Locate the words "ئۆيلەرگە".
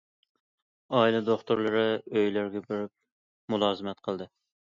1.99-2.63